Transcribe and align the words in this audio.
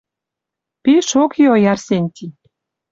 Пишок 0.83 1.31
йой 1.43 1.63
Арсенти 1.73 2.25